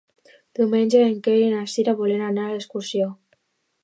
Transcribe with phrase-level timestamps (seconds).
[0.59, 3.11] Diumenge en Quer i na Cira volen anar d'excursió.